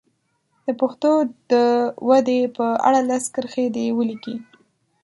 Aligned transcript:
د 0.65 0.67
پښتو 0.81 1.11
د 1.51 1.53
ودې 2.07 2.39
په 2.57 2.65
اړه 2.87 2.99
لس 3.09 3.23
کرښې 3.33 3.65
دې 3.75 3.85
ولیکي. 3.97 4.35